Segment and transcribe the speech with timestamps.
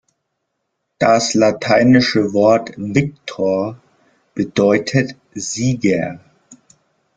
[0.97, 3.79] Das lateinische Wort "victor"
[4.33, 6.19] bedeutet „Sieger“.